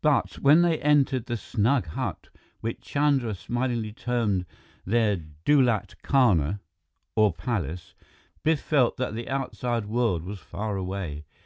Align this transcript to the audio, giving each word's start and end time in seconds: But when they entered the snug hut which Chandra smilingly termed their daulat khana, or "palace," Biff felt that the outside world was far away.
But 0.00 0.38
when 0.38 0.62
they 0.62 0.80
entered 0.80 1.26
the 1.26 1.36
snug 1.36 1.88
hut 1.88 2.30
which 2.62 2.80
Chandra 2.80 3.34
smilingly 3.34 3.92
termed 3.92 4.46
their 4.86 5.18
daulat 5.44 5.96
khana, 6.02 6.60
or 7.14 7.34
"palace," 7.34 7.92
Biff 8.42 8.62
felt 8.62 8.96
that 8.96 9.14
the 9.14 9.28
outside 9.28 9.84
world 9.84 10.22
was 10.22 10.38
far 10.38 10.76
away. 10.78 11.26